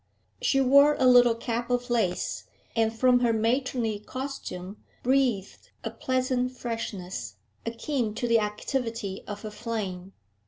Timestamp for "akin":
7.67-8.15